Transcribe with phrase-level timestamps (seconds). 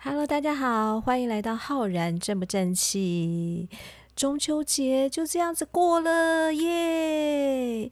[0.00, 3.68] Hello，大家好，欢迎来到浩然正不正气？
[4.14, 7.90] 中秋节就这样子过了耶！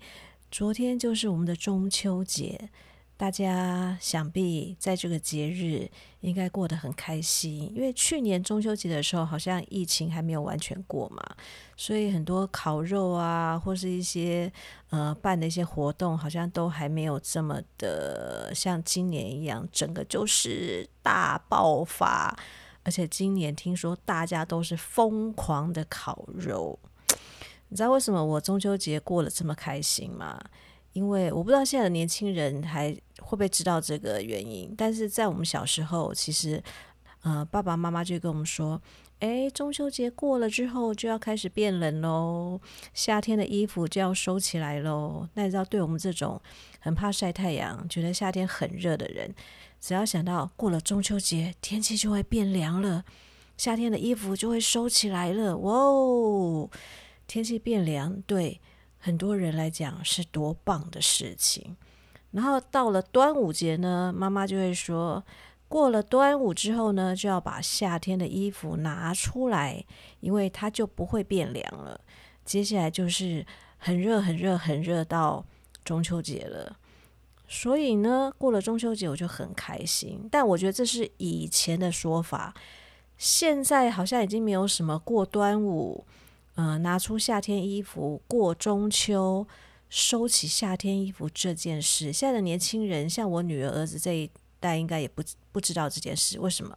[0.49, 2.71] 昨天就是我们的中秋节。
[3.19, 5.91] 大家想必在这个节日
[6.21, 11.23] 应该过得很开心，因为去年中秋节的时候好像疫情还没有完全过嘛，
[11.77, 14.53] 所以很多烤肉啊，或是一些
[14.91, 22.37] 呃办的一些活动，好像都还没有这么的像今年一样，整个就是大爆发。
[22.83, 26.79] 而且今年听说大家都是疯狂的烤肉，
[27.69, 30.39] 你知道为什么我中秋节过得这么开心吗？
[30.93, 36.63] 因为我不知道现在的年轻人还会不会知道这个原因，但是在我们小时候，其实，
[37.23, 38.81] 呃，爸爸妈妈就跟我们说，
[39.19, 42.61] 诶，中秋节过了之后就要开始变冷喽，
[42.95, 45.29] 夏天的衣服就要收起来喽。
[45.35, 46.41] 那你知道，对我们这种
[46.79, 49.35] 很怕晒太阳、觉得夏天很热的人，
[49.81, 53.05] 只要想到过了中秋节，天气就会变凉了，
[53.57, 55.57] 夏天的衣服就会收起来了。
[55.59, 56.71] 哇哦，
[57.27, 58.61] 天气变凉，对。
[58.99, 61.77] 很多人来讲是多棒的事情，
[62.33, 65.25] 然后到了端午节呢，妈妈就会说，
[65.69, 69.85] 过了端午之后呢，就要把夏天的衣服拿出来，
[70.21, 72.01] 因为它就不会变凉了。
[72.45, 73.45] 接下来就是
[73.79, 75.45] 很热、很热、很热到
[75.85, 76.77] 中秋节了，
[77.49, 80.29] 所以呢，过了中秋节我就很开心。
[80.31, 82.55] 但我觉得这是以前的说法，
[83.17, 86.05] 现在好像已经没有什么过端午。
[86.57, 89.47] 呃，拿出夏天衣服过中秋，
[89.89, 96.41] 收起夏天衣服这件事，现在的年轻人，像我女儿、儿子这一代，应该也不不知道这件事。
[96.41, 96.77] 为什么？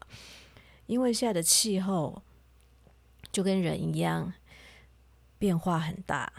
[0.85, 2.21] 因为现在的气候
[3.31, 4.33] 就跟人一样，
[5.37, 6.31] 变化很大，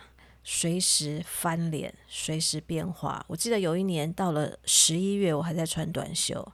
[0.43, 3.25] 随时翻脸，随时变化。
[3.29, 6.53] 我记得有一年到了十一月，我还在穿短袖，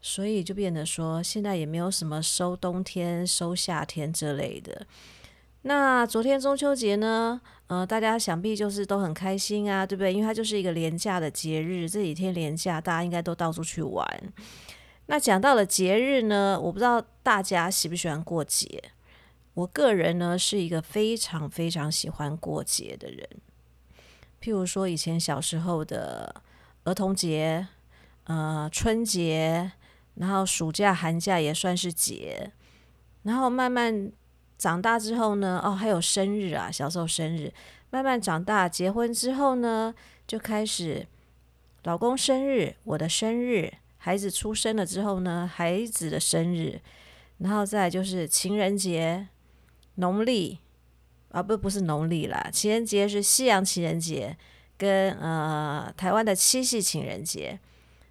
[0.00, 4.86] 所以就变得说，现在也没有什么收冬天、收夏天之类的。
[5.64, 7.40] 那昨天中秋节呢？
[7.68, 10.12] 呃，大家想必就是都很开心啊，对不对？
[10.12, 14.04] 因为它就是一个连假的节日，这几天连假，大家应该都到处去玩。
[15.06, 18.82] 那讲到了节日呢，我不知道大家喜不喜欢过节。
[19.54, 23.26] 我个人呢是一个非常非常喜欢过节的人。
[24.42, 26.42] 譬如说以前小时候的
[26.84, 27.68] 儿童节，
[28.24, 29.70] 呃，春节，
[30.16, 32.50] 然后暑假、寒假也算是节，
[33.22, 34.10] 然后慢慢。
[34.62, 37.52] 长大之后呢，哦，还有生日啊，小时候生日。
[37.90, 39.92] 慢慢长大，结婚之后呢，
[40.24, 41.04] 就开始
[41.82, 46.80] 老公生日，我的生日，孩子出生了之后呢，孩子的生日，
[47.38, 49.26] 然后再就是情人节，
[49.96, 50.58] 农历
[51.32, 54.36] 啊，不，不是农历啦，情人节是西洋情人节，
[54.78, 57.58] 跟呃台湾的七夕情人节。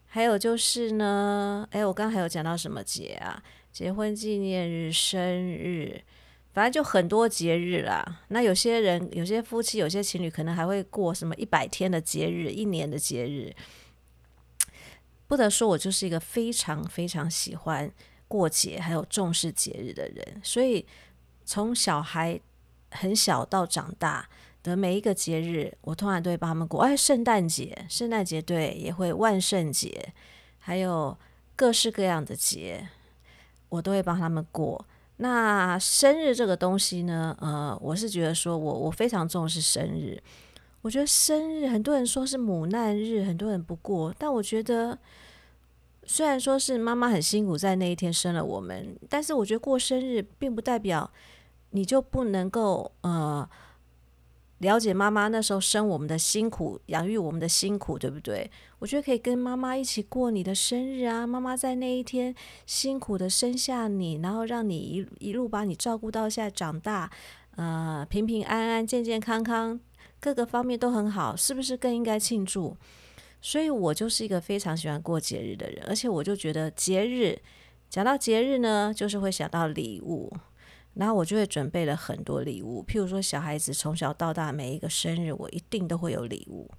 [0.07, 3.41] 还有就是呢，哎，我刚还有讲到什么节啊？
[3.71, 6.01] 结婚纪念日、生日。
[6.53, 13.55] 反正就很多节日啦，那有些人、有些夫妻、有些情侣可能还会过什么一百天的节日、一年的节日。
[15.27, 17.89] 不得说，我就是一个非常非常喜欢
[18.27, 20.41] 过节还有重视节日的人。
[20.43, 20.85] 所以
[21.45, 22.37] 从小孩
[22.89, 24.27] 很小到长大
[24.61, 26.81] 的每一个节日，我通常都会帮他们过。
[26.81, 30.13] 哎，圣诞节，圣诞节对，也会万圣节，
[30.59, 31.17] 还有
[31.55, 32.89] 各式各样的节，
[33.69, 34.85] 我都会帮他们过。
[35.21, 40.19] 那生日这个东西呢，呃，我是觉得说我我非常重视生日。
[40.81, 44.97] 我觉得生日很多人说是母难日，很多人不过，但我觉得
[46.05, 51.11] 虽然说是妈妈很辛苦在那一天生了我们，但是我觉得过生日并不代表
[51.69, 53.47] 你就不能够呃。
[54.61, 58.49] 了解妈妈那时候生我们的辛苦，养育我们的辛苦，对不对？
[58.77, 61.25] 我觉得可以跟妈妈一起过你的生日啊！
[61.25, 62.33] 妈妈在那一天
[62.67, 67.09] 辛苦的生下你，然后让你一一路把你照顾到现在长大，
[67.55, 69.79] 呃，平平安安、健健康康，
[70.19, 72.77] 各个方面都很好，是不是更应该庆祝？
[73.41, 77.39] 所以我就是一个非常喜欢过节日的人，而且我就觉得节日，
[77.89, 80.31] 讲到节日呢，就是会想到礼物。
[80.93, 86.69] 然后我就会准备了很多礼物，譬如说小孩子从小到大每一个生日，我一定都会有礼物，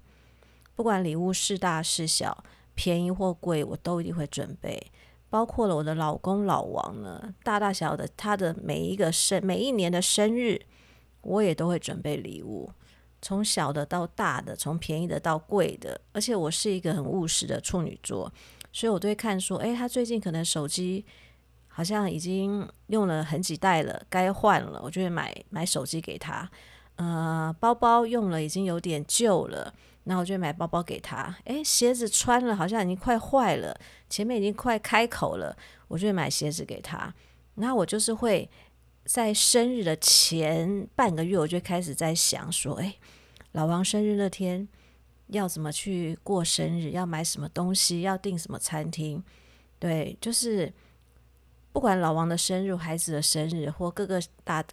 [0.75, 2.43] 不管礼物是大是小，
[2.75, 4.91] 便宜或贵，我都一定会准备。
[5.31, 10.61] 包括了我的老公老王呢，大大小小的他的每一个生每一年的生日，
[11.21, 12.69] 我也都会准备礼物，
[13.19, 15.99] 从小的到大的，从便宜的到贵的。
[16.11, 18.31] 而且我是一个很务实的处女座，
[18.71, 21.03] 所以我都会看说，诶，他最近可能手机。
[21.75, 26.47] 好像已经用了很几代了，该换了，我就会买买手机给他。
[26.97, 29.73] 呃，包包用了已经有点旧了，
[30.03, 31.35] 那我就买包包给他。
[31.45, 33.75] 诶，鞋子穿了好像已经快坏了，
[34.07, 37.11] 前面已经快开口了，我就会买鞋子给他。
[37.55, 38.47] 然后我就是会
[39.05, 42.99] 在生日的前半个月，我就开始在想说，诶，
[43.53, 44.67] 老王生日那天
[45.29, 46.91] 要怎么去过生日？
[46.91, 48.01] 要买什么东西？
[48.01, 49.23] 要订什么餐厅？
[49.79, 50.71] 对，就是
[51.73, 54.63] 不管老王的生日、孩子的生日或各个大。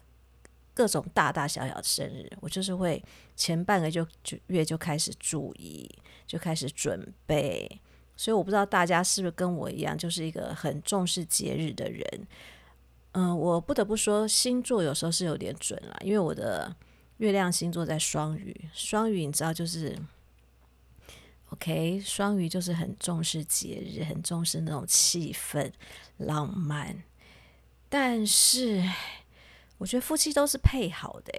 [0.73, 3.03] 各种大大小小的生日，我就是会
[3.37, 5.87] 前半个就就月就开始注意，
[6.27, 7.69] 就开始准备。
[8.17, 12.07] 所以我不知道大家是不是跟我一样，就是一个很重视节日的人。
[13.13, 16.75] 嗯，我不得不说，星座有时候是有点准了，因为我的
[17.19, 18.57] 月亮星座在双鱼。
[18.73, 19.99] 双鱼你知道，就是
[21.51, 25.71] OK，双鱼就是很重视节日，很重视那种气氛、
[26.19, 27.03] 浪漫，
[27.89, 28.83] 但是。
[29.79, 31.33] 我觉得夫妻都是配好的，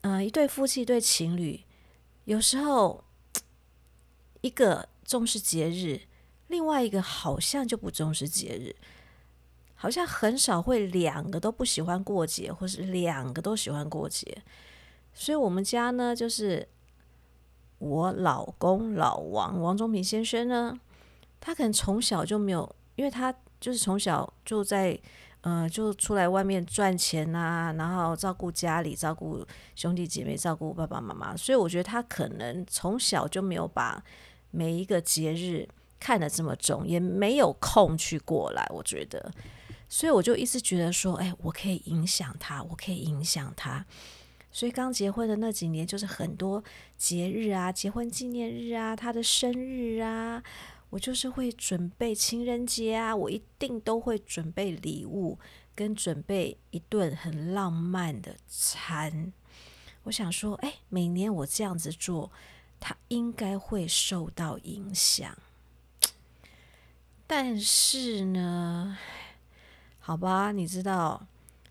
[0.00, 1.62] 嗯、呃，一对夫妻，一对情侣，
[2.24, 3.04] 有时候
[4.40, 6.00] 一个重视节日，
[6.48, 8.74] 另外一个好像就不重视节日，
[9.76, 14.42] 好像很少会两个都不喜欢过节，或是两个都喜欢过节。
[15.14, 16.66] 所以，我们家呢，就是
[17.80, 20.78] 我老公老王王忠平先生呢，
[21.40, 24.96] 他可能从小就没有，因为他就是从小就在。
[25.42, 29.42] 嗯、呃，就出来外面赚钱啊，然后照顾家里，照顾
[29.74, 31.34] 兄弟姐妹，照顾爸爸妈妈。
[31.34, 34.04] 所以我觉得他可能从小就没有把
[34.50, 35.66] 每一个节日
[35.98, 38.66] 看得这么重，也没有空去过来。
[38.68, 39.32] 我觉得，
[39.88, 43.82] 所以我就一直觉得说，哎，我可以影响他，我可以影响他。
[44.52, 46.62] 所以刚结婚的那几年，就是很多
[46.96, 50.42] 节日啊，结婚纪念日啊，他的生日啊。
[50.90, 55.38] 我就是会准备情人节啊，我一定都会准备礼物，
[55.72, 59.32] 跟准备一顿很浪漫的餐。
[60.02, 62.32] 我想说，哎，每年我这样子做，
[62.80, 65.38] 他应该会受到影响。
[67.24, 68.98] 但是呢，
[70.00, 71.24] 好吧，你知道，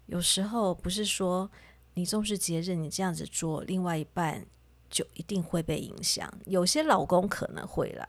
[0.06, 1.52] 有时候不是说
[1.95, 4.45] 你重视节日，你这样子做，另外一半
[4.89, 6.31] 就一定会被影响。
[6.45, 8.07] 有些老公可能会啦。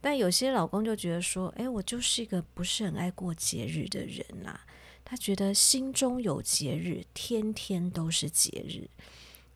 [0.00, 4.60] 但有些老公就觉得说，哎，我就是一个不是很爱过节日的人呐、
[5.04, 8.88] 他觉得心中有节日，天天都是节日。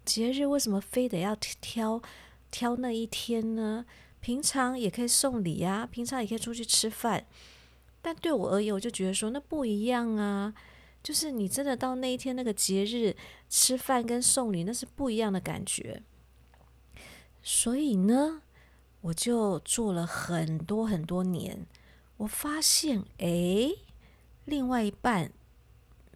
[0.05, 2.00] 节日为什么非得要挑
[2.50, 3.85] 挑那一天呢？
[4.20, 7.26] 平常也可以送礼啊，平常也可以出去吃饭。
[8.02, 10.52] 但对我而言，我就觉得说那不一样啊。
[11.02, 13.17] 就是你真的到那一天那个节日
[13.49, 16.02] 吃饭跟送礼，那是不一样的感觉。
[17.43, 18.43] 所以呢。
[19.02, 21.67] 我就做了很多很多年，
[22.19, 23.70] 我发现，哎，
[24.44, 25.32] 另外一半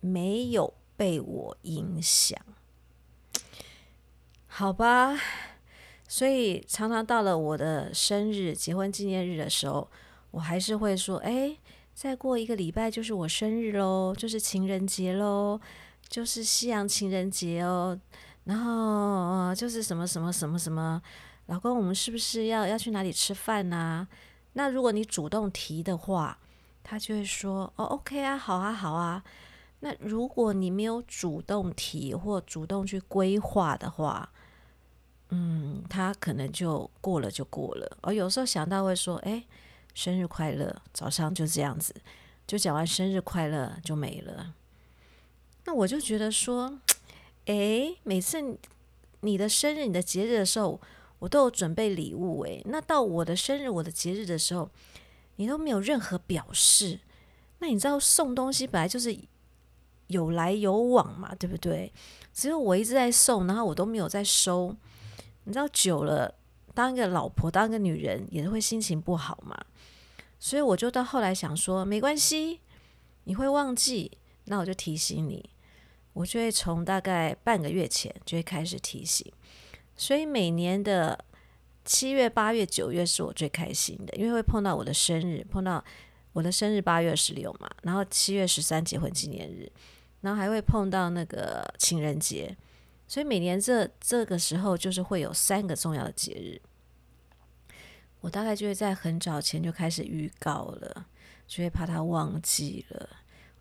[0.03, 2.39] 没有被我影响，
[4.47, 5.19] 好吧？
[6.07, 9.91] 所以常常到了我的生日、结婚纪念日的时候，
[10.33, 11.57] 我还是会说，哎，
[11.95, 15.61] 再过一个礼拜就是我生日喽，就是情人节喽，
[16.09, 17.99] 就是西洋情人节哦，
[18.45, 21.01] 然后就是什么什么什么什么。
[21.47, 24.09] 老公，我们是不是要要去哪里吃饭呢？
[24.55, 26.39] 那如果你主动提的话，
[26.83, 29.23] 他就会说：“哦，OK 啊，好啊，好啊。”
[29.81, 34.31] 那如果你没有主动提或主动去规划的话，
[35.29, 37.99] 嗯，他可能就过了就过了。
[38.01, 39.45] 而有时候想到会说：“哎，
[39.95, 41.95] 生日快乐！”早上就这样子，
[42.47, 44.55] 就讲完生日快乐就没了。
[45.65, 46.79] 那我就觉得说
[47.47, 48.59] ：“哎，每次
[49.21, 50.81] 你的生日、你的节日的时候。”
[51.21, 54.69] 我都有准备礼物诶，那到我的生日、我的节日的时候，
[55.37, 57.01] 你都没有任何表示。
[57.61, 59.17] 那你知道送东西本来就是
[60.09, 61.91] 有来有往嘛，对不对？
[62.35, 64.77] 只有我一直在送，然后我都没有在收。
[65.45, 66.35] 你知道久了，
[66.75, 69.57] 当一个老婆、当一个女人也会心情不好嘛。
[70.39, 72.61] 所以我就到后来想说，没关系，
[73.25, 74.11] 你会忘记，
[74.45, 75.49] 那我就提醒你。
[76.13, 79.27] 我就会从大概半个月前就会开始提醒。
[79.97, 81.25] 所以每年的
[81.85, 85.83] 七月、八月、九月是我最开心的，因为会碰到我的生日，碰到
[86.33, 89.71] 我的生日八月十六嘛，然后七月十三结婚纪念日，
[90.21, 92.57] 然后还会碰到那个情人节，
[93.07, 96.61] 所以每年这这个时候就是会有三个重要的节日，
[98.21, 101.07] 我大概就会在很早前就开始预告了，
[101.47, 103.09] 就会怕他忘记了。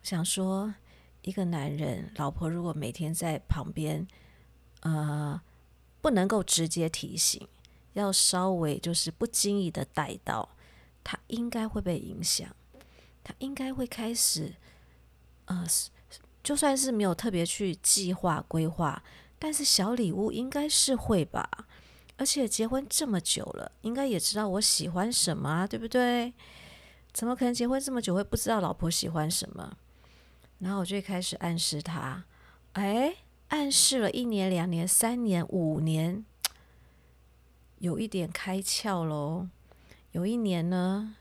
[0.02, 0.74] 想说，
[1.22, 4.06] 一个男人，老婆如果每天在旁边，
[4.80, 5.40] 呃。
[6.00, 7.48] 不能够直接提醒，
[7.94, 10.46] 要稍微就是不经意的带到，
[11.02, 12.54] 他应该会被影响，
[13.22, 14.54] 他应该会开始，
[15.46, 15.66] 呃，
[16.42, 19.02] 就算是没有特别去计划规划，
[19.38, 21.66] 但是小礼物应该是会吧，
[22.16, 26.32] 而且结婚这么久了，应该也知道我喜欢什么啊，对不对？
[27.12, 29.76] 怎么可能结婚这么久会不知道老婆喜欢什么？
[30.58, 32.24] 然后我就开始暗示他，
[32.72, 33.16] 哎，
[33.48, 36.24] 暗示了一年、两年、三年、五年，
[37.78, 39.48] 有一点开窍喽。
[40.12, 41.16] 有一年呢，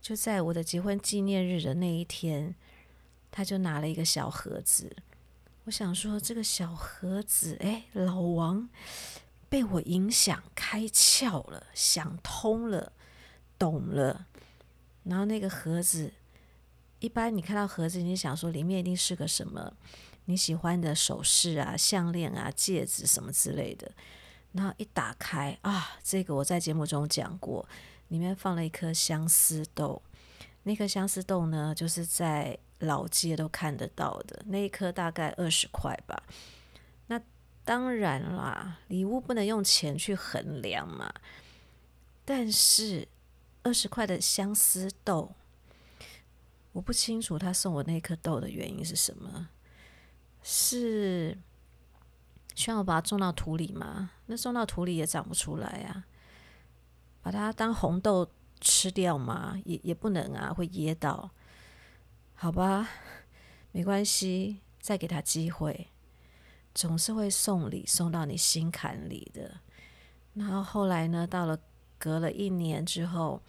[0.00, 2.54] 就在我的结婚纪念日的那一天，
[3.30, 4.96] 他就拿了一个小盒子。
[5.64, 8.68] 我想说，这个小盒子，哎，老王
[9.48, 12.92] 被我影响开窍了，想通了，
[13.58, 14.26] 懂了。
[15.04, 16.12] 然后那个盒子。
[16.98, 19.72] 一般你看到盒子，你想说里面一定是个什么
[20.26, 23.90] 你喜欢的首饰啊、项链啊、戒指什么之类的。
[24.52, 27.66] 然后一打开啊，这个我在节目中讲过，
[28.08, 30.02] 里面放了一颗相思豆。
[30.64, 36.22] 那颗相思豆呢，就是在老街都看得到的，那一颗大概二十块吧。
[37.06, 37.20] 那
[37.64, 41.12] 当然啦，礼物不能用钱去衡量嘛。
[42.24, 43.08] 但是
[43.62, 45.32] 二十块的相思豆。
[46.72, 49.48] 我不清楚他送我那颗豆的原因是什么，
[50.40, 51.36] 是
[52.54, 54.12] 需要把它种到土里吗？
[54.26, 56.04] 那种到土里也长不出来啊。
[57.22, 59.60] 把它当红豆吃掉吗？
[59.64, 61.28] 也也不能啊，会噎到。
[62.42, 62.88] 好吧，
[63.70, 65.88] 没关系，再给他机会，
[66.74, 69.60] 总是会送礼送到你心坎里的。
[70.32, 71.58] 然后后来呢，到了
[71.98, 73.42] 隔了一年之后，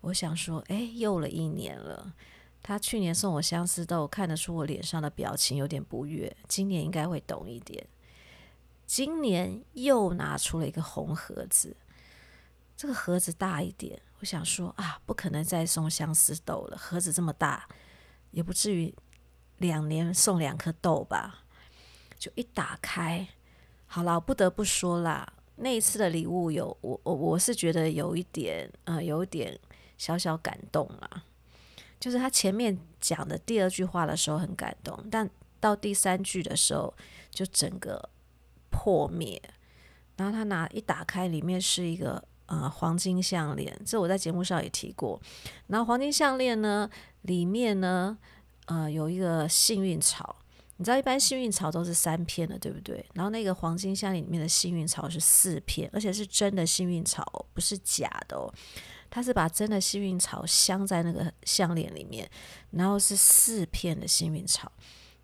[0.00, 2.14] 我想说，哎，又了一年了。
[2.62, 6.34] 他去年送我相思豆，看得出我脸上的表情有点不悦。
[6.48, 7.86] 今年应该会懂一点。
[8.86, 11.76] 今年又拿出了一个红盒子，
[12.74, 14.00] 这个盒子大一点。
[14.20, 17.68] 我想说啊，不可能再送相思豆了，盒子这么大，
[18.30, 18.94] 也不至于
[19.58, 21.44] 两年送两颗豆吧？
[22.18, 23.28] 就一打开，
[23.86, 29.58] 好了，不得不说啦，那一次的礼物有我我我是觉得有一点，呃，有一点
[29.96, 31.24] 小小感动啦。
[32.00, 36.94] 就是他前面讲的第二句话的时候很感动，但到第三句的时候
[37.30, 38.08] 就整个
[38.70, 39.40] 破灭。
[40.16, 45.18] 然后他拿一打开，里面是一个呃黄金项链，这我在节目上也提过。
[45.68, 46.90] 然后黄金项链呢，
[47.22, 48.18] 里面呢
[48.66, 50.36] 呃有一个幸运草，
[50.76, 53.04] 你知道一般幸运草都是三片的，对不对？
[53.14, 58.52] 然后那个黄金项链里面的幸运草是四片，而且是真的幸运草，不是假的哦。
[59.10, 62.28] 他是把真的幸运草镶在那个项链里面，
[62.72, 64.70] 然后是四片的幸运草，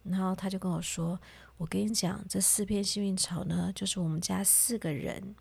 [0.04, 1.20] 然后他就跟我说
[1.58, 5.36] ：“我跟你讲，这四片幸运草呢，就是我们家四个人，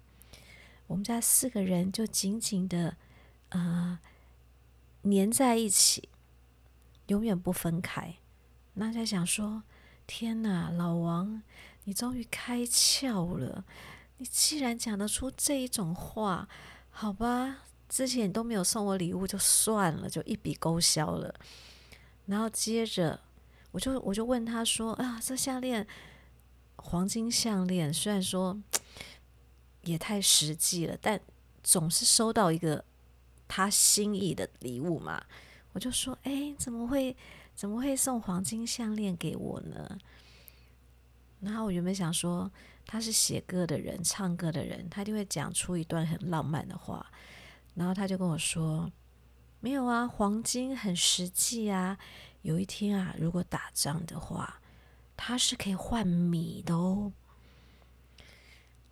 [0.94, 2.96] 我们家四个人就紧紧的
[3.50, 3.98] 呃
[5.02, 6.08] 粘在一起，
[7.08, 8.16] 永远不分开。”
[8.76, 9.64] 那在想说
[10.06, 11.42] ：“天哪，老王，
[11.86, 13.66] 你终于开窍了！
[14.18, 16.48] 你既然讲得出这一种话，
[16.92, 21.34] 好吧。”之前你都没有送我礼物，就算了，就一笔勾销了。
[22.28, 23.20] 然后接着，
[23.72, 25.88] 我就我就问他说：“啊，这项链，
[26.76, 28.62] 黄金项链，虽然说
[29.84, 31.20] 也太实际了，但
[31.64, 32.84] 总是收到一个
[33.48, 35.24] 他心意的礼物嘛。”
[35.74, 37.16] 我就说：“哎，怎么会
[37.56, 39.98] 怎么会送黄金项链给我呢？”
[41.42, 42.50] 然后我原本想说，
[42.86, 47.06] 他是写歌的人，唱歌的人，他一定会讲出一段很浪漫的话。
[47.76, 48.92] 然后他就跟我说
[49.60, 51.98] ：“没有啊，黄金很实际啊。
[52.44, 54.62] 有一天啊，如果打仗的话，
[55.18, 57.12] 它是可以换米的哦。”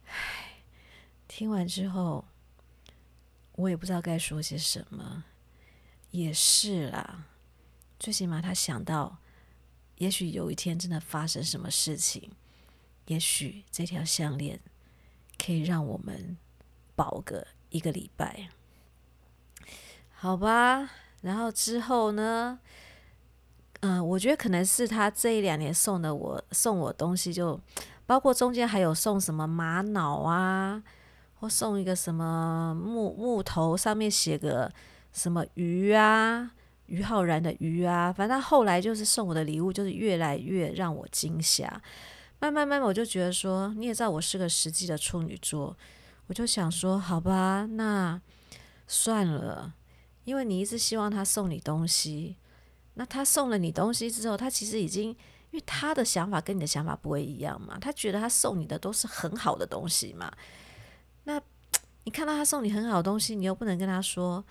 [0.07, 0.63] 唉，
[1.33, 2.25] 听完之后，
[3.53, 5.23] 我也不知道该说些什么。
[6.09, 7.23] 也是啦，
[7.97, 9.17] 最起码他想到，
[9.95, 12.31] 也许有一天真的发生什么事情，
[13.05, 14.59] 也许这条项链
[15.37, 16.35] 可以让我们
[16.97, 18.49] 保个一个礼拜。
[20.11, 22.59] 好吧，然后之后呢？
[23.79, 27.57] 嗯、我觉得可能是他这一两年送的我送我东西，就
[28.05, 30.83] 包括中间还有送什么玛瑙啊，
[31.41, 34.71] 或送一个什么木木头，上面写个
[35.11, 36.51] 什么鱼啊，
[36.85, 41.65] 于浩然的鱼啊，反正他后来就是送我的礼物，就是越来越让我惊吓。
[42.39, 45.75] 慢慢慢慢，我就觉得说，你也知道我是个实际的处女座，
[46.27, 48.21] 我就想说，好吧，那
[48.85, 49.73] 算了。
[50.23, 52.37] 因为你一直希望他送你东西，
[52.93, 55.09] 那他送了你东西之后，他其实已经，
[55.49, 60.31] 因为他的想法跟你的想法不会一样嘛，他觉得他送你的都是很好的东西嘛。
[62.03, 64.43] 你看到他送你很好的东西，你又不能跟他说，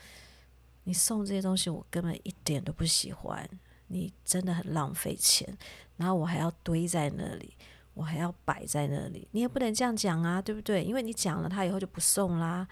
[0.84, 3.48] 你送这些东西我根本一点都不喜欢，
[3.88, 5.58] 你真的很浪费钱，
[5.96, 7.54] 然后我还要堆在那里，
[7.94, 9.26] 我还要摆在那里？
[9.32, 10.84] 你也不能这样讲啊，对不对？
[10.84, 12.66] 因为你讲了，他以后就不送啦。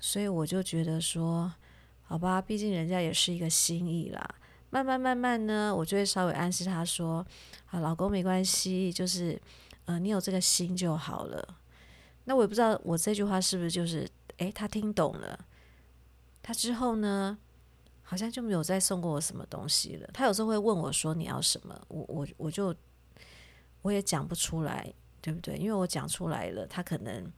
[0.00, 1.50] 所以我就觉得说，
[2.02, 4.22] 好吧，毕竟人家也是一个心意啦。
[4.68, 7.24] 慢慢慢慢呢，我就会稍微暗示他说
[7.70, 9.40] ：“啊，老公没关系，就是，
[9.86, 11.56] 呃，你有这个心就好了。”
[12.24, 15.46] 那我也不知道我这句话是不是就是，诶，他听懂了。
[16.42, 17.38] 他之后呢，
[18.02, 20.08] 好像就没有再送过我什么东西了。
[20.12, 22.74] 他有时候会问我说：“你要什么？”我我我就
[23.82, 25.56] 我也讲不出来，对不对？
[25.56, 27.32] 因为我讲出来了，他可能。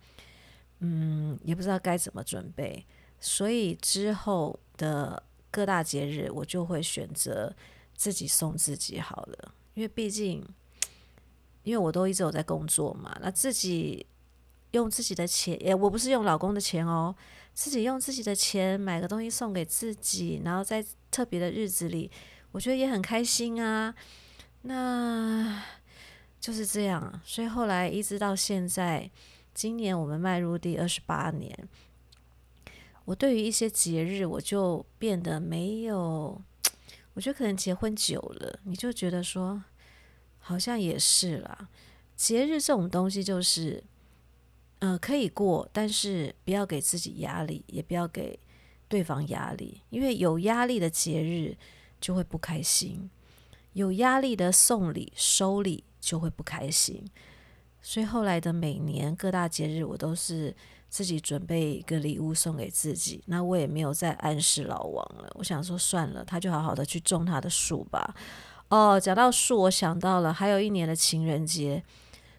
[0.80, 2.86] 嗯，也不知道该怎么准备，
[3.18, 7.50] 所以之后的各大节日，我就会选择
[7.94, 9.54] 自己送自己好了。
[9.72, 10.46] 因为毕竟，
[11.62, 14.04] 因为我都一直有在工作嘛，那自己
[14.72, 17.14] 用自己的钱，诶，我不是用老公的钱哦，
[17.54, 22.10] 自己用自己的钱买个东西送给自己，然后在特别的日子里，
[22.52, 23.94] 我觉得也很开心啊。
[24.62, 25.62] 那
[26.40, 29.10] 就是这样，所以后来一直到现在。
[29.54, 31.66] 今年我们迈入第二十八年，
[33.06, 36.38] 我对于一些节日，我就变得没有，
[37.14, 39.64] 我觉得可能结婚久了，你就觉得说，
[40.40, 41.70] 好像也是啦。
[42.14, 43.82] 节日这种东西就是，
[44.80, 48.38] 呃，可以过，但是不要给自己压力，也不要给
[48.88, 51.56] 对方压力，因为有压力的节日
[52.00, 53.08] 就会不开心，
[53.72, 57.04] 有压力的送礼收礼就会不开心。
[57.80, 60.54] 所以后来的每年各大节日，我都是
[60.88, 63.22] 自己准备一个礼物送给自己。
[63.26, 65.30] 那我也没有再暗示老王了。
[65.36, 68.14] 我想说算了，他就好好的去种他的树吧。
[68.68, 71.82] 哦，讲到树，我想到了，还有一年的情人节，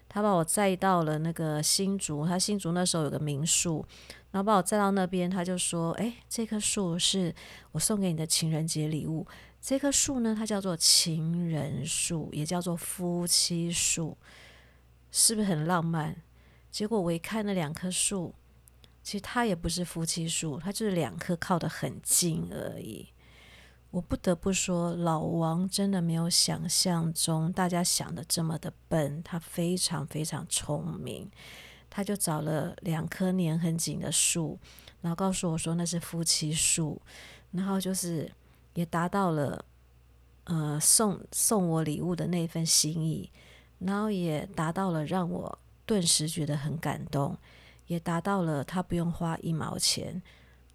[0.08, 2.26] 他把我载到了那个新竹。
[2.26, 3.84] 他新竹那时候有个民宿，
[4.30, 7.34] 然后把我载到那边，他就说：“诶，这棵树是
[7.72, 9.26] 我送给你的情人节礼物。
[9.60, 14.16] 这棵树呢，它叫做情人树，也叫做夫妻树。”
[15.10, 16.14] 是不是很浪漫？
[16.70, 18.34] 结果我一看那两棵树，
[19.02, 23.08] 其实它也不是夫妻树，它就是两棵靠得很近而已。
[23.90, 31.30] 我不得不说，老王真的没有想象中大家想的这么的笨，他非常非常聪明。
[31.90, 34.58] 他就找了两棵年很紧的树，
[35.00, 37.00] 然后告诉我说那是夫妻树，
[37.52, 38.30] 然后就是
[38.74, 39.64] 也达到了
[40.44, 43.30] 呃送送我礼物的那份心意。
[43.78, 47.38] 然后也达到了让我顿时觉得很感动，
[47.86, 50.20] 也达到了他不用花一毛钱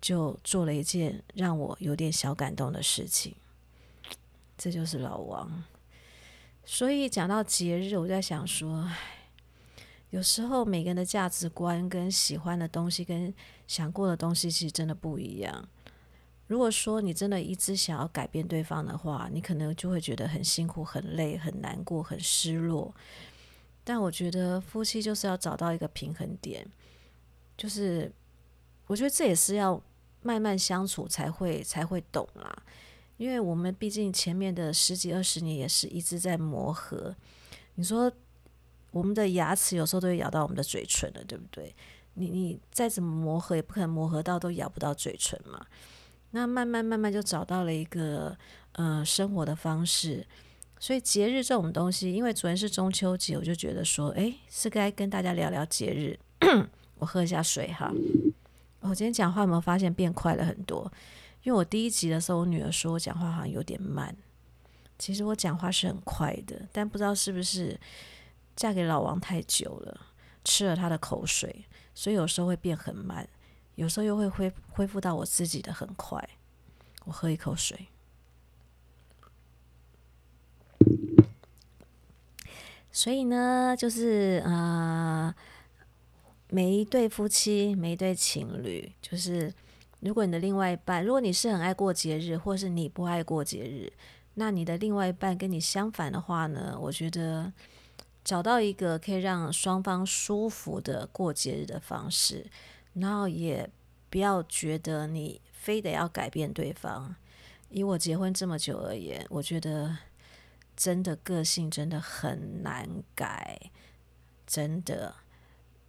[0.04, 3.34] 就做了一件让我有点小感动的事情。
[4.58, 5.64] 这就是老王。
[6.66, 8.92] 所以讲到节日，我在想说，
[10.10, 13.34] 有时候每个人的价值观跟喜欢的东西跟
[13.66, 15.70] 想过的东西其实真的不一样。
[16.48, 22.94] 如果说你真的一直想要改变对方的话，你可能就会觉得很辛苦、很累、很难过、很失落。
[23.86, 26.66] 但我觉得夫妻就是要找到一个平衡点，
[27.58, 28.12] 就是
[28.88, 29.82] 我觉得这也是要
[30.24, 32.64] 慢慢相处才会才会懂啦。
[33.18, 37.16] 因为我们毕竟前面的十几二十年也是一直在磨合。
[37.76, 38.12] 你说
[38.92, 41.74] 我们的牙齿有时候都会咬到我们的嘴唇了，对不对？
[42.16, 45.66] 你你再怎么磨合，也不可能磨合到都咬不到嘴唇嘛。
[46.32, 48.36] 那慢慢慢慢就找到了一个
[48.74, 50.26] 呃生活的方式，
[50.80, 56.20] 所以节日这种东西，因为昨天是中秋节，我就觉得说，诶，是该跟大家聊聊节日。
[56.98, 57.92] 我喝一下水哈。
[58.84, 60.92] 我今天讲话有没有发现变快了很多？
[61.44, 64.16] 因为我第一集的时候，我女儿说我讲话好像有点慢，
[65.00, 67.80] 其实我讲话是很快的，但不知道是不是
[68.56, 70.08] 嫁给老王太久了，
[70.44, 71.66] 吃了他的口水，
[71.96, 73.28] 所以有时候会变很慢。
[73.76, 76.30] 有时候又会恢恢复到我自己的很快。
[77.06, 77.88] 我喝一口水。
[82.92, 85.34] 所以呢，就是呃，
[86.54, 89.52] 每一对夫妻，每一对情侣，就是
[90.02, 93.92] 如果你的另外一半，如果你是很爱过节日，或是你不爱过节日，
[94.36, 97.52] 那你的另外一半跟你相反的话呢，我觉得
[98.24, 102.46] 找到一个可以让双方舒服的过节日的方式。
[102.94, 103.68] 然后也
[104.12, 107.16] 不要觉得你非得要改变对方。
[107.72, 109.98] 以我结婚这么久而言，我觉得
[110.78, 113.60] 真的个性真的很难改。
[114.46, 115.16] 真的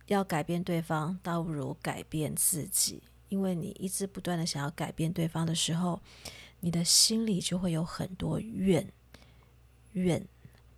[0.07, 3.03] 要改变对方，倒不如改变自己。
[3.29, 6.01] 因为你一直不断的想要改变对方的时候，
[6.61, 8.87] 你的心里就会有很多怨、
[9.93, 10.25] 怨、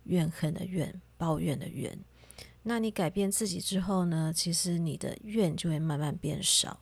[0.05, 1.97] 怨恨的怨、抱怨的怨。
[2.63, 4.33] 那你改变自己之后呢？
[4.35, 6.79] 其实你的怨就会慢慢变少，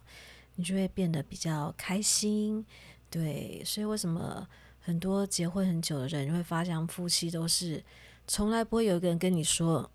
[0.55, 2.65] 你就会变得比较开心。
[3.09, 4.47] 对，所以为什么
[4.79, 7.83] 很多结婚很久的人，你会发现夫妻都是
[8.27, 9.89] 从来不会有一个人跟你说：“，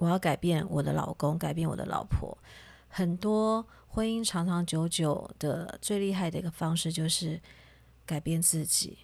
[0.00, 2.36] 我要改变我的老公，改变我的老婆。
[2.88, 7.38] 很多婚姻长长久久的最厉害的一个方式就是
[8.06, 8.96] 改变自己，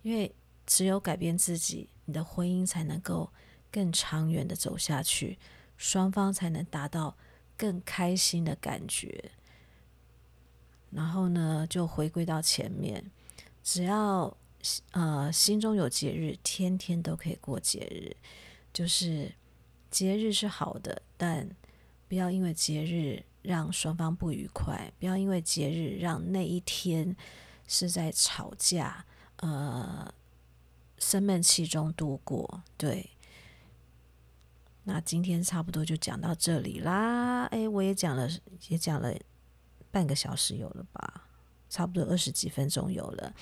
[0.00, 0.34] 因为
[0.66, 3.30] 只有改变自己，你的婚姻才能够
[3.70, 5.38] 更长远的走下去，
[5.76, 7.14] 双方才能达到
[7.54, 9.30] 更开心的感觉。
[10.90, 13.04] 然后呢，就回归到前面，
[13.62, 14.34] 只要
[14.92, 18.16] 呃心中有节日，天天都可以过节日，
[18.72, 19.30] 就是。
[19.90, 21.48] 节日是好的，但
[22.08, 27.16] 不要因为节日让双方不愉快，不要因为节日让那一天
[27.66, 29.04] 是在吵架、
[29.36, 30.12] 呃
[30.98, 32.62] 生闷气中度过。
[32.76, 33.10] 对，
[34.82, 37.44] 那今天差不多就讲到这里啦。
[37.44, 38.28] 哎，我也讲了，
[38.68, 39.14] 也讲了
[39.92, 41.28] 半个小时有了吧？
[41.70, 43.32] 差不多二十几分钟有了。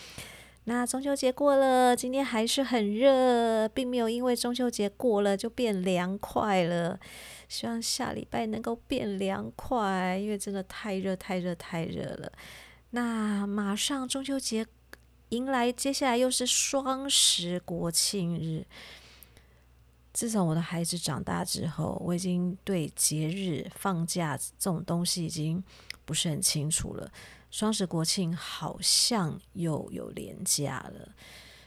[0.68, 6.98] 那中秋节过了，今天还是很热，并没有因为中秋节过了就变凉快了。
[7.48, 12.33] 希望下礼拜能够变凉快，因为真的太热、太热、太热了。
[12.90, 14.66] 那马上中秋节
[15.29, 18.66] 迎来，接下来又是双十国庆日。
[20.12, 25.62] 自从我的孩子长大之后，我已经对节日放假这种东西已经
[26.05, 27.09] 不是很清楚了。
[27.57, 31.14] 双十国庆好像又有连假了，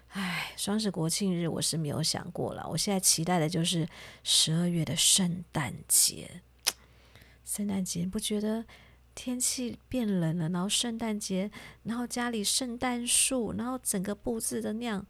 [0.10, 2.64] 唉，双十国庆日我是没有想过了。
[2.70, 3.90] 我现在期待的就是
[4.24, 6.44] 十二月的圣诞节。
[7.44, 8.64] 圣诞节不觉得
[9.16, 11.50] 天气变冷了，然后圣诞节，
[11.82, 15.04] 然后家里圣诞树，然后整个布置的那样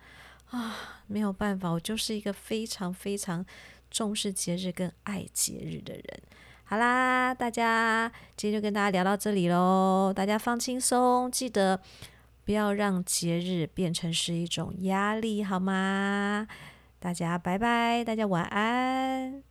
[0.46, 3.46] 啊，没有办法，我就是一个非常非常
[3.92, 6.22] 重视节日跟爱节日的人。
[6.69, 10.13] 好啦，大家今天就跟大家聊到这里喽。
[10.15, 11.82] 大家放轻松，记得
[12.45, 16.47] 不要让节日变成是一种压力，好吗？
[16.99, 19.48] 大家拜拜，大家晚安。